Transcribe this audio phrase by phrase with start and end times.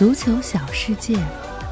[0.00, 1.14] 足球小世界，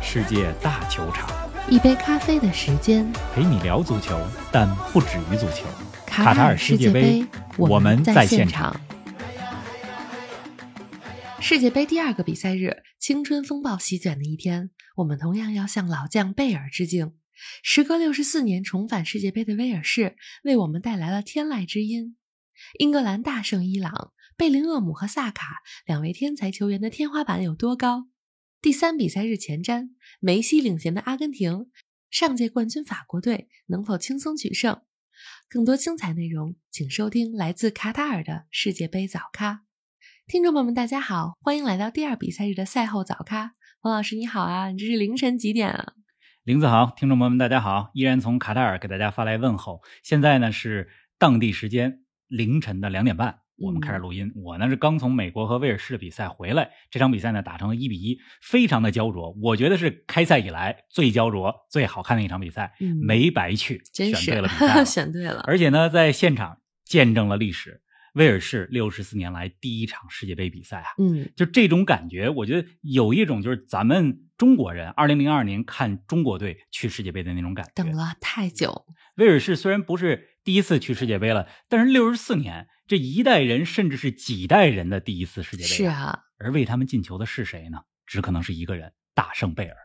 [0.02, 1.30] 世界大球场，
[1.70, 3.10] 一杯咖啡的时间。
[3.35, 4.21] 陪你聊足球，
[4.53, 5.65] 但不止于足球。
[6.04, 7.25] 卡塔尔世界杯，
[7.56, 8.79] 我们在现场。
[11.41, 17.14] 世界杯第二个比赛日，青春风暴席卷的一天，我们同样要向老将贝尔致敬。
[17.62, 22.18] 时隔六十四年重返世界杯的威尔士，为我们带来了天籁之音。
[22.79, 28.08] 英格兰大胜伊朗，贝林厄姆和萨卡两位天才球员的天花板有多高？
[28.60, 31.70] 第三比赛日前瞻，梅西领衔的阿根廷，
[32.10, 34.82] 上届冠军法国队能否轻松取胜？
[35.48, 39.62] 更多精彩内容，请收听来自卡塔尔的世界杯早咖。
[40.26, 43.54] 听众朋友们，大家好，欢迎来到第二比赛日的赛后早咖。
[43.82, 45.92] 王老师你好啊，你这是凌晨几点啊？
[46.42, 49.82] 林子豪，听众朋友们大家好，依然从卡塔尔给大家发来问候。
[50.02, 54.32] 现在呢是当地时间凌晨的两点半，我们开始录音。
[54.36, 59.36] 我呢是刚从美国和威尔士的比赛回来，这场比赛呢打成了一比一，非常的焦灼。
[59.42, 65.42] 我觉得是开赛以来最焦灼、最好看的一场比赛，嗯没白去，选对了比赛了 选对了。
[65.47, 67.83] 而且呢，在现场见证了历史，
[68.15, 70.87] 威尔士六十四年来第一场世界杯比赛啊！
[70.98, 77.72] 嗯，就这种感觉，我觉得有一种就是咱们中国人二零零二年看中国队去世界杯的那种感觉。
[77.75, 85.69] 等了太久，威尔士虽然不是第一次去世界杯了，但是六十四年，这一代人甚至是几代人的第一次世界杯。
[85.69, 85.84] 是。
[85.84, 87.78] 啊，而为他们进球的是谁呢？
[88.06, 89.77] 只可能是一个人，大圣贝尔。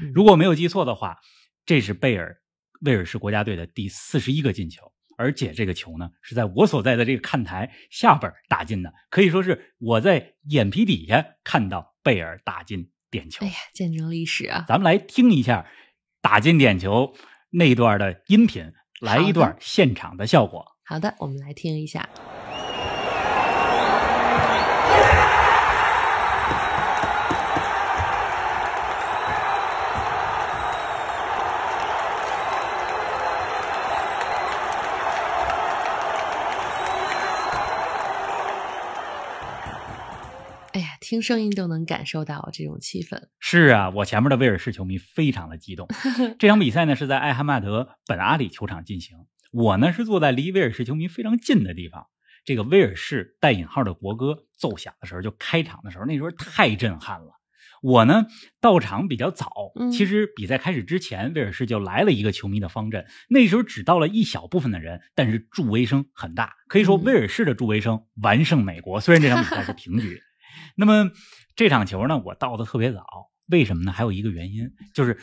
[0.00, 1.16] 嗯如果没有记错的话，
[1.64, 2.36] 这是贝尔
[2.80, 13.44] 威尔士国家队的第四十一个进球，而且这个球呢是在我所在的这个看台下边打进的，可以说是我在眼皮底下看到贝尔打进点球。
[13.44, 14.64] 哎呀，见证历史啊！
[14.68, 15.66] 咱们来听一下
[16.20, 17.14] 打进点球
[17.50, 20.64] 那段的音频，来一段现场的效果。
[20.84, 22.08] 好的，我们来听一下。
[41.08, 43.18] 听声音都能感受到这种气氛。
[43.40, 45.88] 是啊，我前面的威尔士球迷非常的激动。
[46.38, 49.16] 这场比赛呢是在艾哈迈德本阿里球场进行，
[49.50, 52.08] 我呢是坐在离威尔士球迷非常近的地方。
[52.44, 57.28] 这个威尔士带引号的国歌奏响的时候，就开场的时候，那时候太震撼了。
[57.80, 58.26] 我呢
[58.60, 69.00] 到场比较早，嗯其实比赛开始之前，威尔士就来了一个球迷的方阵，那时候只到了一小部分的人，但是助威声很大，可以说嗯威尔士的助威声完胜美国。
[69.00, 70.20] 虽然这场比赛是平局，
[70.78, 71.10] 那么
[71.56, 73.04] 这场球呢，我到的特别早，
[73.48, 73.90] 为什么呢？
[73.90, 75.18] 还有一个原因，就是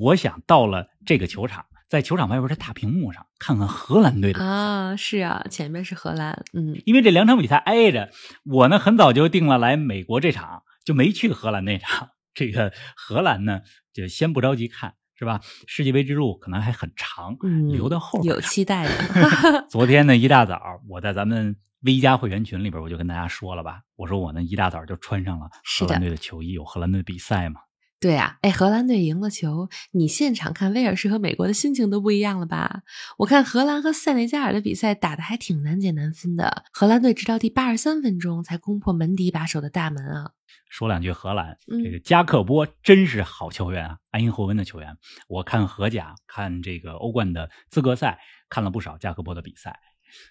[0.00, 4.44] 我想到了这个球场，在球场外边的大屏幕上看看荷兰队的。
[4.44, 8.10] 啊，是啊，前面是荷兰，嗯，因为这两场比赛挨着，
[8.44, 12.08] 我呢很早就定了来美国这场，就没去荷兰那场。
[12.34, 13.60] 这个荷兰呢，
[13.92, 15.40] 就先不着急看，是吧？
[15.68, 19.66] 世界杯之路可能还很长，嗯留到后边有期待的。
[19.70, 21.54] 昨天呢，一大早我在咱们
[21.86, 25.48] V 加会员群里边，我就跟大家说了吧，我说我呢一大早就穿上了
[25.78, 27.60] 荷兰队的球衣，有荷兰队比赛嘛。
[28.00, 32.82] 对啊，哎，荷兰队赢了球，你现场看威尔士和美国的心情都不一样了吧？
[33.18, 40.32] 我看荷兰和塞内加尔的比赛打得还挺难解难分的，荷兰队直到第八十三分钟才攻破门迪把守的大门啊。
[40.68, 44.98] 说两句荷兰，嗯这个加克波真是好球员啊，埃因霍温的球员。
[45.28, 48.18] 我看荷甲，看这个欧冠的资格赛，
[48.50, 49.78] 看了不少加克波的比赛。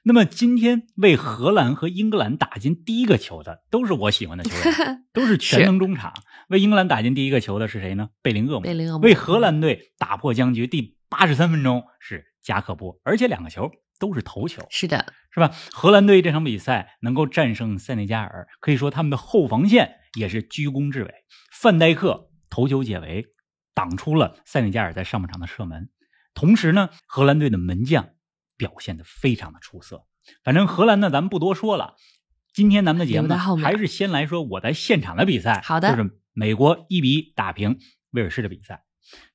[0.04, 6.14] 那么今天为荷兰和英格兰打进第一个球的，都是我喜欢的球员， 都是全能中场。
[6.50, 8.10] 为英格兰打进第一个球的是谁呢？
[8.22, 8.62] 贝林厄姆。
[8.62, 14.66] 贝林厄姆为荷兰队打破僵局，第八十三分钟是加克波，而且两个球都是头球。
[14.70, 15.52] 是的，是吧？
[15.72, 21.14] 荷兰队这场比赛能够战胜塞内加尔，可以说他们的后防线也是居功至伟。
[21.52, 23.26] 范戴克头球解围，
[23.74, 25.90] 挡出了塞内加尔在上半场的射门。
[26.34, 28.10] 同时呢，荷兰队的门将
[28.58, 30.06] 表现的非常的出色。
[30.44, 31.96] 反正荷兰呢，咱们不多说了。
[32.54, 33.28] 今天咱们的节目
[33.62, 35.62] 还是先来说我在现场的比赛。
[35.62, 37.80] 好的就是美国一比一打平
[38.12, 38.84] 威尔士的比赛。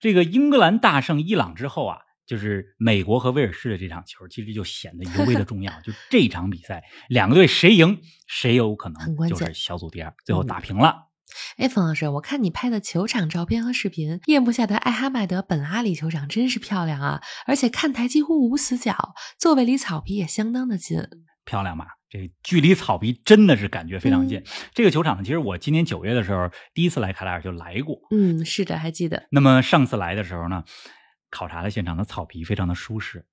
[0.00, 5.72] 这个英格兰大胜伊朗之后啊，就是美国和威尔士的这场球，其实就显得尤为的重要。
[5.84, 11.09] 就这场比赛，两个队谁赢，谁有可能就是小组第二，最后打平了。
[11.56, 17.20] 哎，冯老师，我看你拍的球场照片和视频，夜幕下的艾哈迈德本阿里球场真是漂亮啊！
[17.46, 21.02] 而且看台几乎无死角，座位离草皮也相当的近。
[21.44, 21.86] 漂亮吧？
[22.08, 24.38] 这距离草皮真的是感觉非常近。
[24.40, 24.44] 嗯
[24.74, 27.98] 这个球场呢，其实我今年九月的时候第一次来卡塔尔就来过。
[28.10, 29.26] 嗯，是的，还记得。
[29.30, 30.64] 那么上次来的时候呢，
[31.30, 33.26] 考察了现场的草皮，非常的舒适。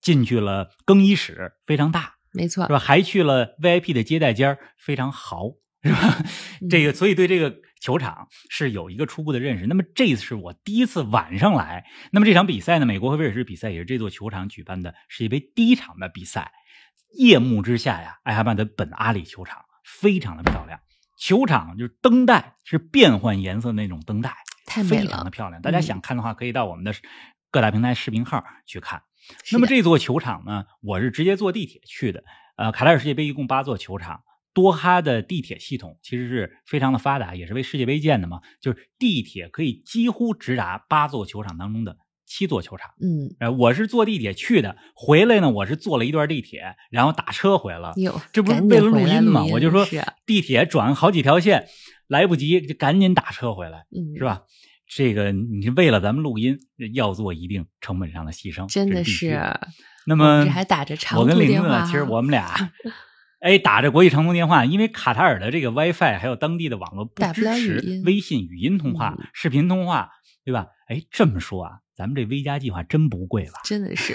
[0.00, 2.78] 进去了更衣室，非常大，没错是，吧？
[2.78, 5.50] 还去了 VIP 的接待间儿，非常豪，
[5.82, 6.16] 是吧？
[6.60, 9.66] 嗯这个，所以对这个球场是有一个初步的认识。
[9.66, 11.86] 那么这次是我第一次晚上来。
[12.12, 16.52] 那么这场比赛呢，美国和威尔士比赛也是这座球场举办的世界杯第一场的比赛。
[17.18, 20.78] 夜幕之下呀，艾哈迈德本阿里球场非常的漂亮，
[21.18, 24.36] 球场就是灯带是变换颜色那种灯带，
[24.66, 25.60] 太美了，非常的漂亮。
[25.62, 26.94] 大家想看的话，可以到我们的
[27.50, 29.02] 各大平台视频号去看。
[29.50, 32.22] 那么这座球场呢，我是直接坐地铁去的。
[32.56, 34.20] 呃，卡塔尔世界杯一共八座球场。
[34.52, 38.40] 多哈的地铁系统其实是非常的发达，也是为世界杯建的嘛。
[38.60, 42.90] 就是地铁可以几乎直达八座球场当中的七座球场。
[43.00, 47.92] 嗯，呃，我是坐地铁去的，回来呢，我是坐了一段地铁，然后打车回了。
[47.96, 49.44] 哟，这不是为了录音吗？
[49.52, 49.86] 我就说
[50.26, 51.66] 地铁转好几条线，
[52.08, 54.42] 来不及就赶紧打车回来，嗯，是吧？
[54.92, 56.58] 这个你为了咱们录音
[56.94, 59.40] 要做一定成本上的牺牲，真的这是。
[60.06, 62.72] 那么这还打着长我跟玲途电话其实我们俩，
[63.40, 70.10] 哎，打着国际长途电话，因为卡塔尔的这个 WiFi 还有当地的网络不支持音微信语音通话、嗯视频通话，
[70.44, 70.66] 对吧？
[70.88, 73.60] 哎，这么说啊，咱们这 V 加计划真不贵吧？
[73.64, 74.14] 真的是，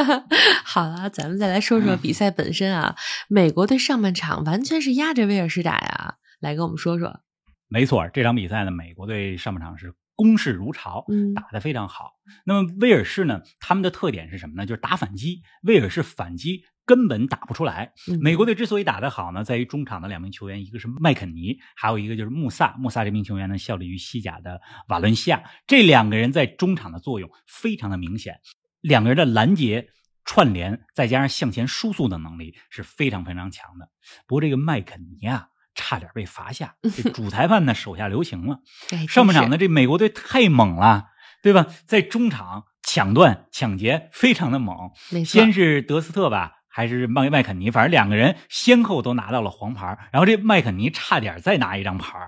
[0.64, 2.96] 好了，咱们再来说嗯说比赛本身啊。
[3.28, 7.20] 美国队上半场完全是压着威尔士打呀，来跟我们说说。
[7.68, 12.12] 没错，这场比赛呢，美国队上半场是攻势如潮，嗯打得非常好。
[12.46, 14.64] 那么威尔士呢，他们的特点是什么呢？
[14.64, 15.42] 就是打反击。
[15.64, 17.92] 威尔士反击根本打不出来。
[18.10, 22.74] 嗯美国队之所以打得好呢，在于中场的两名球员，一个是麦肯尼，还有一个就是穆萨。
[22.78, 25.42] 穆萨这名球员呢，效力于西甲的瓦伦西亚。
[25.66, 28.40] 这两个人在中场的作用非常的明显，
[28.80, 29.88] 两个人的拦截。
[30.26, 33.90] 串联再加上向前输送的能力是非常非常强的。
[34.26, 38.60] 不过这个麦肯尼啊，差点被罚下， 这主裁判呢手下留情了。
[38.90, 41.08] 哎上半场呢，这美国队太猛了，
[41.42, 41.66] 对吧？
[41.84, 44.92] 在中场抢断、抢劫非常的猛。
[45.26, 52.18] 先，是德斯特吧，还是麦麦肯尼，反正两个人先后都拿到了黄牌，然后这麦肯尼差点再拿一张牌，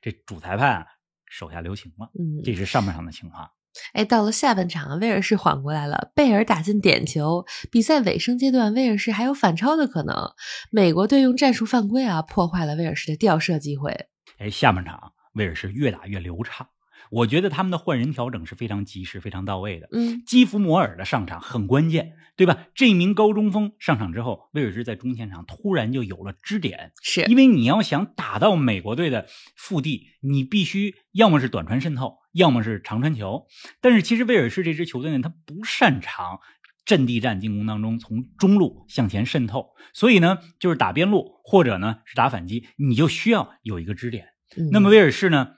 [0.00, 0.86] 这主裁判啊
[1.28, 2.08] 手下留情了。
[2.16, 3.50] 嗯，这是上半场的情况。
[3.94, 7.44] 哎，到了下半场，威尔士缓过来了，贝尔打进点球。
[7.72, 10.14] 比赛尾声阶段，威尔士还有反超的可能。
[10.70, 14.06] 美国队用战术犯规啊，破坏了威尔士的吊射机会。
[14.38, 16.68] 哎，下半场威尔士越打越流畅，
[17.10, 19.88] 我觉得他们的换人调整是非常及时、非常到位的。
[19.92, 22.66] 嗯，基弗摩尔的上场很关键，对吧？
[22.74, 29.26] 这名高中锋上场之后，威尔士在中前场突然就有了支点，是因为你要想打到美国队的
[29.56, 33.46] 腹地，你必须要么是短传渗透，要么是长传球。
[33.80, 36.40] 但是其实威尔士这支球队呢，他不擅长
[36.84, 44.26] 阵地战进攻当中从中路向前渗透，所以呢，就是打边路或者呢是打反击，你就需要有一个支点。
[44.56, 45.56] 嗯那么威尔士呢，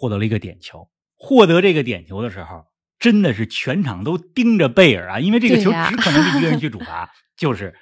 [0.00, 0.88] 获得了一个点球。
[1.16, 2.64] 获得这个点球的时候，
[2.98, 7.74] 真的是全场都盯着贝尔啊，因为这个球只可能是一个人去主罚， 就是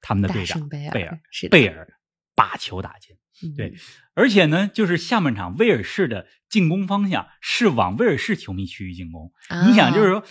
[0.00, 1.18] 他们的队长贝尔贝尔，
[1.50, 1.88] 贝尔
[2.36, 3.16] 把球打进。
[3.42, 3.74] 嗯对
[4.14, 9.32] 而且呢，就是下半场威尔士的进攻方向是往威尔士球迷区域进攻。
[9.66, 10.24] 你想，就是啊说。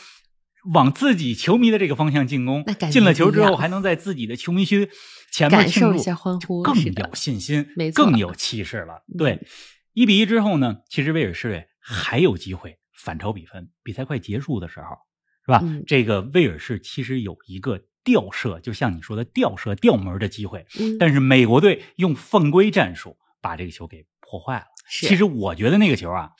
[0.73, 4.89] 往自己球迷的这个方向进攻进了球之后还能在自己的球迷区
[5.31, 9.05] 前面庆祝，受一下欢呼更有信心，更有气势了。
[9.07, 9.47] 嗯对，
[9.93, 13.69] 一比一之后呢，其实威尔士队还有机会反超比分。
[13.83, 14.97] 比赛快结束的时候，
[15.45, 15.59] 是吧？
[15.63, 24.65] 嗯这个威尔士其实有一个吊射，就像你说的吊射吊门的机会，嗯，但是美国队用犯规战术把这个球给破坏了。
[24.89, 26.31] 其实我觉得那个球啊，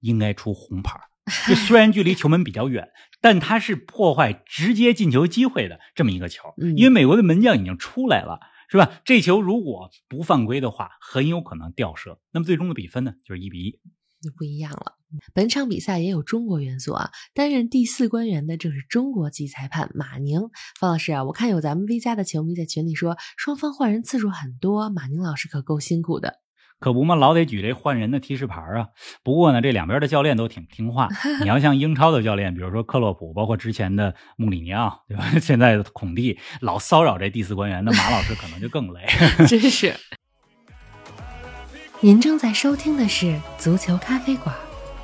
[0.00, 1.00] 应该出红牌。
[1.48, 2.88] 就虽然距离球门比较远，
[3.20, 6.52] 但它是破坏直接进球机会的这么一个球。
[6.60, 8.40] 嗯因为美国的门将已经出来了，
[8.72, 9.02] 是吧？
[9.04, 12.18] 这球如果不犯规的话，很有可能吊射。
[12.30, 13.78] 那么最终的比分呢，就是一比一。
[14.22, 14.96] 就不一样了。
[15.34, 20.40] 本场比赛也有中国元素啊，担任第四官员的正是中国籍裁判马宁。
[20.80, 26.38] 方老师啊，我看有咱们 V 家的球迷在群里说，双方换人次数很多，马宁老师可够辛苦的。
[26.82, 28.88] 可不嘛，老得举这换人的提示牌啊。
[29.22, 31.08] 不过呢，这两边的教练都挺听话。
[31.40, 35.24] 你要像英超的教练，比如说克洛普，包括之前的穆里尼奥，对吧？
[35.40, 39.00] 现在的孔蒂老骚扰这第四官员，那马老师可能就更累。
[39.46, 39.94] 真是。
[42.00, 44.52] 您正在收听的是《足球咖啡馆》，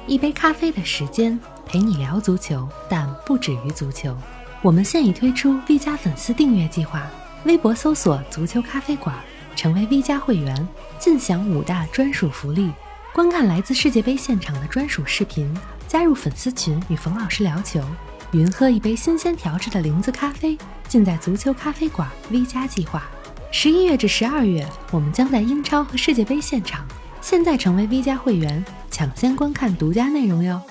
[0.08, 4.16] 一杯咖啡的时间陪你聊足球，但不止于足球。
[4.62, 7.06] 我们现已推出 V 加粉丝订阅计划，
[7.44, 9.14] 微博搜索“足球咖啡馆”，
[9.58, 10.68] 成为 V 加会员，
[11.00, 12.70] 尽享五大专属福利：
[13.12, 15.52] 观看来自世界杯现场的专属视频，
[15.88, 17.82] 加入粉丝群与冯老师聊球，
[18.30, 23.02] 云喝一杯新鲜调制的零子咖啡，尽在足球咖啡馆 V 加计划。
[23.50, 26.86] 十一月至十二月，我们将在英超和世界杯现场。
[27.20, 30.62] 现在成为 V 加会员，抢先观看独家内容哟。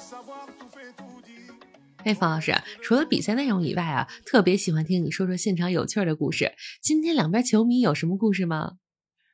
[2.08, 6.54] 哎，方老师，除了比赛内容以外啊，特别喜欢听你说说现场有趣儿的故事。
[6.82, 8.76] 今天两边球迷有什么故事吗？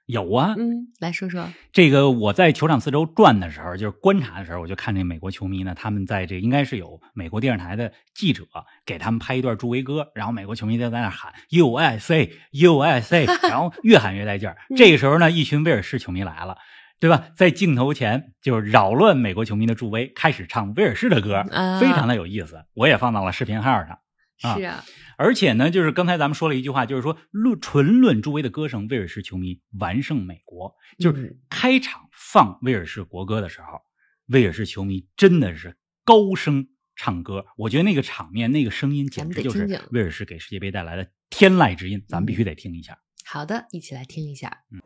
[0.07, 1.53] 有啊，嗯，来说说。
[1.71, 8.43] 这个我在球场四周转的时候，就是观察的时候，我就看这美国球迷呢，他们在这应该是有美国电视台的记者
[8.87, 14.57] 给他们拍一段助威歌，然后美国球迷就在那喊 USA USA， 然后越喊越带劲儿。
[14.75, 16.57] 这个时候呢，一群威尔士球迷来了。
[17.03, 17.27] 对吧？
[17.35, 21.43] 在镜头前就扰乱美国球迷的助威，开始唱威尔士的歌，
[21.77, 22.63] 非常的有意思。
[22.75, 23.99] 我也放到了视频号上。
[24.37, 24.81] 是啊，
[25.17, 30.73] 而且呢，就是刚才咱们说了一句话，就是说论纯论助威的歌声，威尔士球迷完胜美国。
[30.97, 33.81] 就是开场放威尔士国歌的时候，
[34.27, 37.45] 威尔士球迷真的是高声唱歌。
[37.57, 42.01] 我觉得那个场面、那个声音，简直就是威尔士给世界杯带来的天籁之音。
[42.07, 42.97] 咱们必须得听一下。
[43.25, 44.63] 好的，一起来听一下。
[44.71, 44.79] 嗯。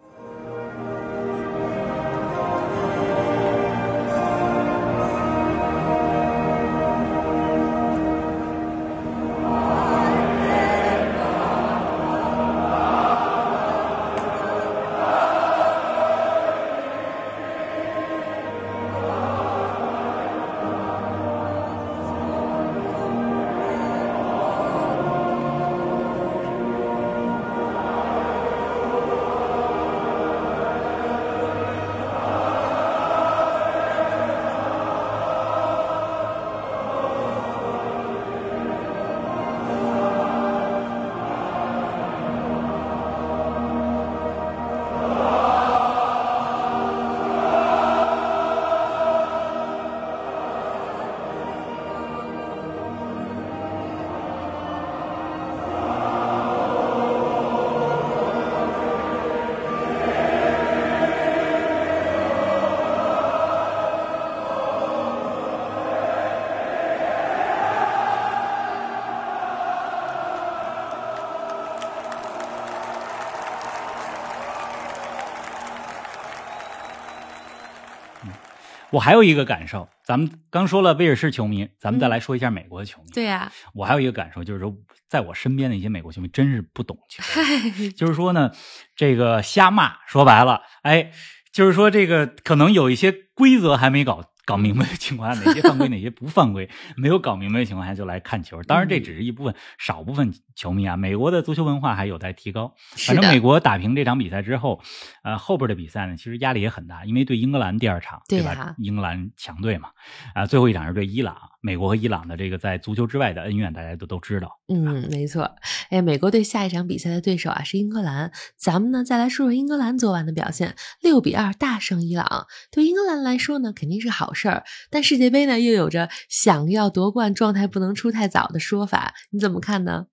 [78.98, 83.12] 我还有一个感受，咱们刚说了威尔士球迷，咱们再来说一下美国的球迷。
[83.14, 84.76] 对呀，我还有一个感受，就是说，
[85.08, 87.22] 在我身边的一些美国球迷真是不懂球，
[87.96, 88.52] 就是说呢，
[88.96, 91.12] 这个瞎骂，说白了，哎，
[91.52, 94.32] 就是说这个可能有一些规则还没搞。
[94.48, 98.64] 搞明白的情况下，哪些犯规，哪些不犯规， 没有搞明白的情况下就来看球。
[98.64, 100.96] 当然，这只是一部分少部分球迷啊。
[100.96, 102.74] 美国的足球文化还有待提高。
[102.96, 104.82] 反正美国打平这场比赛之后，
[105.24, 108.74] 呃，后边的比赛呢，其实压力也很大，因为对英格兰第二场，对吧？
[108.78, 109.90] 英格兰强队嘛，
[110.34, 111.36] 啊，最后一场是对伊朗。
[111.68, 114.48] 美国和伊朗的这个在足球之外的恩怨，大家都都知道。
[114.70, 115.54] 嗯，没错。
[115.90, 118.32] 哎，美国队下一场比赛的对手啊是英格兰。
[118.56, 122.48] 咱们呢再来说说英格兰昨晚的表现，六比二大胜伊朗。
[122.72, 130.06] 对英格兰来说呢肯定是好事儿，但世界杯呢又有着想要夺冠状态不能出太早的说法，你怎么看呢？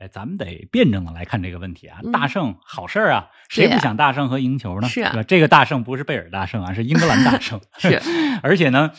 [0.00, 2.00] 哎，咱们得辩证的来看这个问题啊。
[2.10, 4.88] 大胜好事儿啊，谁不想大胜和赢球呢？
[4.88, 7.60] 是啊，这个大胜不是贝尔大胜啊，是英格兰大胜。
[7.76, 8.00] 是，
[8.42, 8.92] 而且呢，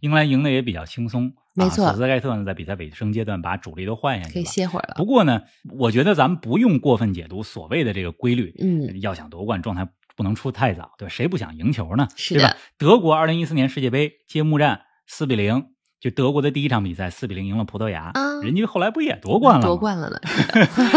[0.00, 1.32] 英格兰赢的也比较轻松。
[1.54, 4.94] 没错，索斯盖特呢，在比赛尾声阶段把主力都换下去了，可以歇会儿了。
[4.96, 5.42] 不过呢，
[5.78, 8.52] 我觉得咱们不用过分解读所谓的这个规律。
[8.60, 9.86] 嗯，要想夺冠，状态
[10.16, 11.08] 不能出太早，对吧？
[11.08, 12.08] 谁不想赢球呢？
[12.16, 12.56] 是的。
[12.76, 15.66] 德国二零一四年世界杯揭幕战四比零，
[16.00, 18.12] 就德国的第一场比赛四比零赢了葡萄牙，
[18.42, 19.66] 人家后来不也夺冠了？
[19.66, 20.18] 夺冠了呢。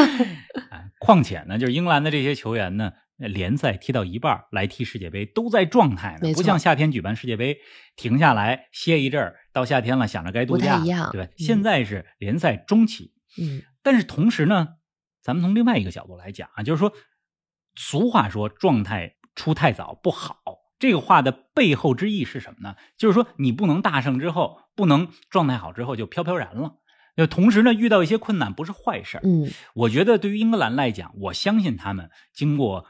[0.99, 2.93] 况且呢，就是英格兰的这些球员呢。
[3.21, 7.59] 联赛踢到一半来踢世界杯都在状态呢，不像夏天举办世界杯
[7.95, 10.79] 停下来歇一阵儿，到夏天了想着该度假，
[11.11, 11.31] 对吧？
[11.37, 14.69] 现在是联赛中期，嗯，但是同时呢，
[15.21, 16.91] 咱们从另外一个角度来讲啊，就是说，
[17.75, 20.39] 俗话说状态出太早不好，
[20.81, 22.75] 这个话的背后之意是什么呢？
[22.97, 26.75] 就是说你不能大胜之后，不能状态好之后就飘飘然了。
[27.15, 32.85] 那同时呢，遇到一些困难不是坏事嗯，我觉得对于英格兰来讲，我相信他们经过。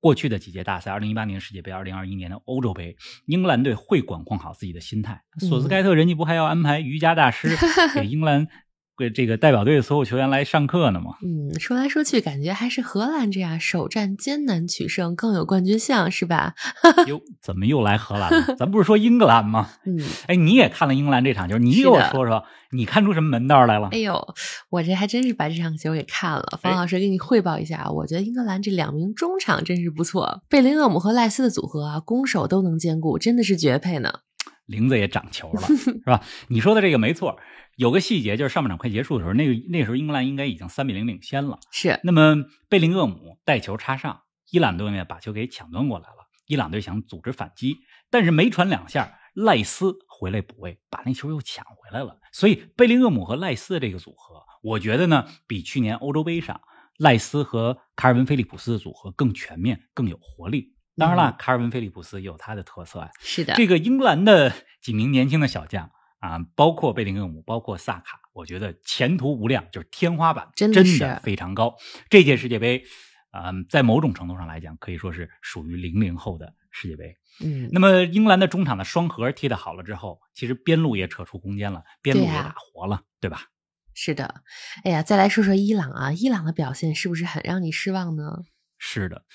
[0.00, 5.22] 过去的几届大赛，二零一八年世界杯，二零二一年的欧洲杯，英格兰队会管控好自己的心态。
[5.38, 7.56] 索斯盖特人家不还要安排瑜伽大师
[7.96, 8.46] 给英格兰？
[8.96, 11.16] 给这个代表队的所有球员来上课呢嘛？
[11.22, 16.54] 嗯，说来说去，感觉还是荷兰这样首战艰难取胜更有冠军相，是吧？
[17.08, 18.54] 哟，怎么又来荷兰了？
[18.56, 19.68] 咱不是说英格兰吗？
[19.84, 19.98] 嗯，
[20.28, 23.88] 哎，你也看了英格兰这场球，你给我说说，你看出什么门道来了？
[23.90, 24.24] 哎呦，
[24.70, 26.58] 我这还真是把这场球给看了。
[26.62, 34.20] 方老师给你汇报一下，我觉得英格兰这两名中场真是不错，贝林厄姆和赖斯的组合啊，攻守都能兼顾，真的是绝配呢。
[34.66, 36.22] 玲子也长球了，是吧？
[36.48, 37.36] 你说的这个没错。
[37.76, 41.58] 有个细节就是上半场快结束的时候，那个那时候英格兰应该已经三比零领先了。
[41.70, 41.98] 是。
[42.04, 42.36] 那么
[42.68, 46.28] 贝林厄姆带球插上，伊朗队呢把球给抢断过来了。
[46.46, 47.78] 伊朗队想组织反击，
[48.10, 52.18] 但是没传两下，赖斯回来补位，把那球又抢回来了。
[52.32, 56.60] 所以贝林厄姆和赖斯这个组合，我觉得呢比去年欧洲杯上
[56.98, 60.74] 赖斯和卡尔文菲利普斯的组合更全面、更有活力。
[60.96, 63.10] 当然了，卡尔文·菲利普斯有他的特色啊。
[63.18, 65.90] 是的，这个英格兰的几名年轻的小将
[66.24, 71.76] 啊，包括贝林厄姆，包括萨卡，我觉得前途无量，就是天花板真的是非常高。
[72.08, 72.82] 这届世界杯，
[73.32, 77.14] 嗯，在某种程度上来讲，可以说是属于零零后的世界杯。
[77.44, 83.42] 嗯，那么英格兰的中场的双核踢得好了之后，其实边路也扯出空间了，边路也打活了，对吧？
[83.92, 84.42] 是的。
[84.82, 88.44] 哎呀，再来说说伊朗啊，伊朗的表现是不是很让你失望呢？
[88.78, 89.26] 是的，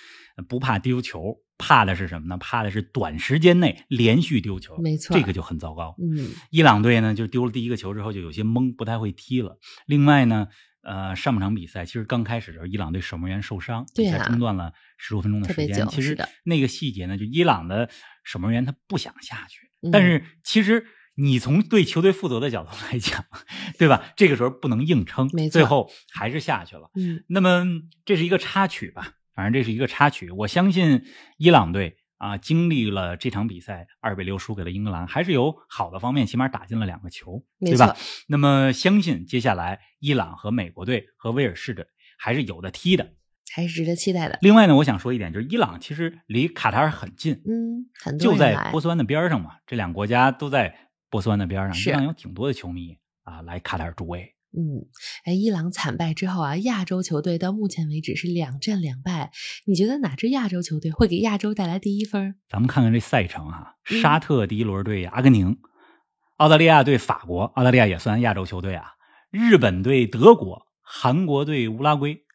[0.47, 1.43] 不怕丢球。
[1.59, 2.37] 怕的是什么呢？
[2.37, 5.93] 怕的是短时间内连续丢球，没错，这个就很糟糕。
[5.99, 9.59] 嗯，伊朗队呢就丢了第一个球之后就有些懵，不太会踢了。
[9.85, 10.47] 另外呢，
[10.81, 15.85] 呃，上半场比赛其实刚开始的时候，伊朗队守门员受伤，比赛中断了十多分钟的时间。
[15.89, 17.89] 其实那个细节呢，就伊朗的
[18.23, 23.25] 守门员他不想下去，但是其实你从对球队负责的角度来讲，
[23.77, 24.13] 对吧？
[24.15, 26.89] 这个时候不能硬撑，最后还是下去了。
[26.95, 27.65] 嗯，那么
[28.05, 29.15] 这是一个插曲吧。
[29.39, 31.05] 反正这是一个插曲，我相信
[31.37, 37.95] 伊朗队啊，经历了这场比赛二比六输给了英格兰，还是有好的方面，起码打进了两个球，对吧？
[38.27, 43.13] 那么相信接下来伊朗和美国队和威尔士的还是有的踢的，
[43.53, 44.37] 还是值得期待的。
[44.41, 54.35] 另外呢，我想说一点，就是伊朗其实离卡塔尔很近，嗯，很就在波斯湾的边上嘛，这两个国家都在波斯湾的边上，伊朗有挺多的球迷啊来卡塔尔助威。
[54.51, 54.87] 嗯，
[55.25, 59.31] 哎，伊朗惨败之后啊，亚洲球队到目前为止是两战两败。
[59.65, 62.35] 你觉得哪支亚洲球队会给亚洲带来第一分？
[62.49, 65.57] 咱们看看这赛程啊，沙特第一轮对阿根廷，
[66.37, 68.93] 澳大利亚对法国，澳大利亚也算亚洲球队啊。
[69.29, 72.25] 日本对德国，韩国对乌拉圭。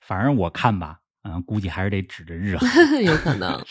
[0.00, 3.64] 反正我看吧，嗯，估计还是得指着日 韩，有可能。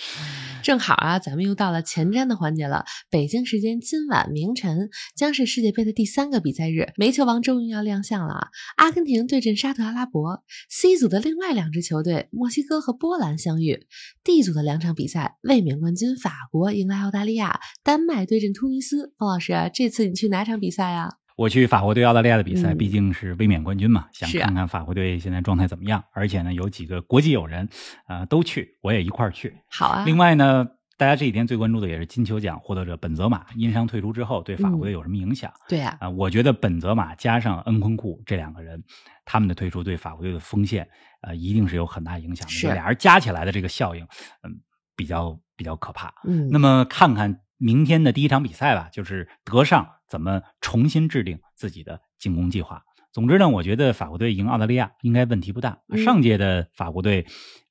[0.64, 2.84] 正好啊，咱们又到了前瞻的环节了。
[3.10, 8.50] 北京时间今晚凌晨将是世界杯的第三个比赛日，煤球王终于要亮相了。
[8.76, 13.88] 阿根廷对阵沙特阿拉伯，C 组的另外两支球队墨西哥和波兰相遇。
[14.26, 19.14] D 组的两场比赛，卫冕冠军法国迎来澳大利亚，丹麦对阵突尼斯。
[19.18, 21.14] 方老师，这次你去哪场比赛啊？
[21.38, 26.04] 我去法国对澳大利亚的比赛，毕竟是卫冕冠军嘛，想看看法国队现在状态怎么样。
[26.12, 27.70] 而且呢，有几个国际友人，
[28.08, 29.56] 啊，都去，我也一块儿去。
[29.70, 30.04] 好啊。
[30.04, 35.54] 另外呢，大家这几天最关注的也是金球奖获得者本泽马因伤退出之后，对法国队有什么影响？
[35.70, 35.96] 对呀。
[36.00, 38.84] 啊，我觉得本泽马加上恩昆库这两个人，
[39.24, 40.90] 他们的退出对法国队的锋线，
[41.22, 42.52] 呃，一定是有很大影响的。
[42.52, 42.66] 是。
[42.74, 44.04] 俩人加起来的这个效应，
[44.42, 44.60] 嗯，
[44.96, 46.12] 比较比较可怕。
[46.24, 46.50] 嗯。
[46.50, 52.02] 那么看看明天的第一场比赛吧，就是德尚怎么重新制定自己的。
[52.18, 52.82] 进攻计划。
[53.12, 55.78] 总之呢，我觉得法国队赢澳大利亚应该问题不大。
[56.04, 57.28] 上届的法国队，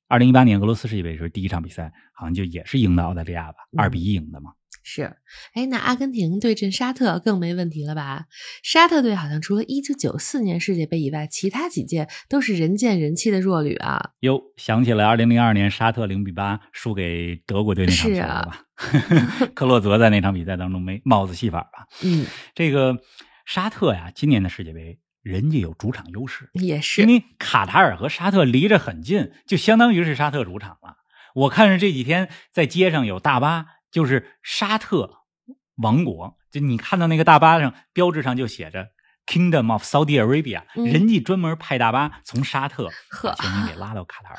[0.07, 4.53] 二零一八年俄罗斯世界杯时候第一场比赛，好像就也是赢的澳大利亚吧，二比一赢的嘛。
[4.89, 5.17] 是，
[5.53, 8.27] 哎，那阿根廷对阵沙特更没问题了吧？
[8.63, 14.11] 沙特队好像除了一九九四年世界杯以外，其他几届都是人见人气的弱旅啊。
[14.21, 18.65] 哟，想起来二零零二年沙特零比八输给德国队那场球了吧？
[19.53, 21.87] 克洛泽在那场比赛当中没帽子戏法吧？
[22.03, 22.97] 嗯，这个。
[23.49, 30.97] 沙特呀，今年的世界杯人家有主场优势，也是因为卡塔尔和沙特离着很近，就相当于是沙特主场了。
[31.33, 33.65] 我看着这几天在街上有大巴，
[33.97, 35.11] 就是沙特
[35.77, 38.89] 王国，就你看到那个大巴上标志上就写着
[39.25, 42.91] Kingdom of Saudi Arabia，人家专门派大巴从沙特
[43.23, 44.37] 把球迷给拉到卡塔尔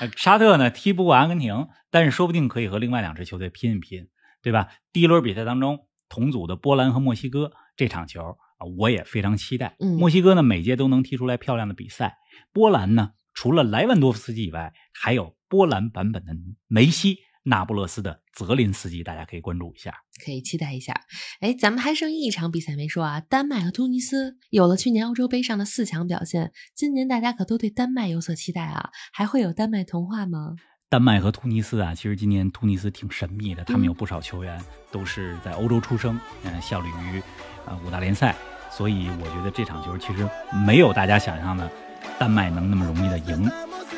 [0.00, 0.10] 来。
[0.16, 4.08] 沙特呢踢不过阿根廷，但是说不定可以和另外两支球队拼一拼，
[4.40, 4.68] 对吧？
[4.94, 7.52] 第一轮比赛当中，同组的波兰和墨西哥。
[7.76, 9.76] 这场球啊，我也非常期待。
[9.78, 12.16] 墨西哥呢，每届都能踢出来漂亮的比赛。
[12.54, 16.32] 波兰呢，除了莱万多夫斯基以外，还有波兰版本的
[16.66, 21.00] 梅西，那不勒斯的泽林斯基，大家可以关注一下，可以期待一下。
[21.40, 24.36] 哎，咱们还剩一场比赛没说啊，丹麦和突尼斯。
[24.50, 28.90] 有了去年欧洲杯上的四强表现，今年大家可都对丹麦有所期待啊。
[29.12, 30.56] 还会有丹麦童话吗？
[30.90, 37.22] 丹麦和突尼斯啊，其实今年突尼斯挺神秘的，他们有不少球员都是在欧洲出生，嗯，效力于
[37.64, 38.34] 呃五大联赛，
[38.70, 40.28] 所以我觉得这场球其实
[40.66, 41.70] 没有大家想象的
[42.18, 43.48] 丹麦能那么容易的赢，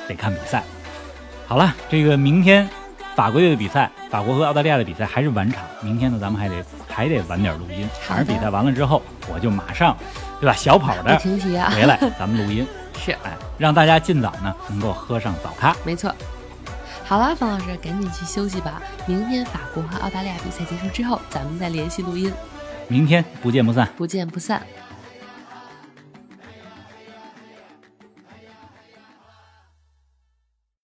[0.07, 0.63] 得看比赛。
[1.47, 2.69] 好了，这个明天
[3.15, 9.97] 法国队的比赛，法国和澳大利亚的比赛还是晚场，明天呢咱们还得还得晚点录音，反正比赛完了之后我就马上，
[10.41, 10.53] 对吧？
[10.55, 11.19] 小跑的
[11.71, 12.67] 回来，咱们录音
[12.99, 16.15] 是哎，让大家尽早呢能够喝上早咖，没错。
[17.05, 18.81] 好了，方老师，赶紧去休息吧。
[19.07, 22.33] 明天法国和澳大利亚比赛结束之后，咱们再联系录音。
[22.89, 24.63] 明天不见不散，不见不散。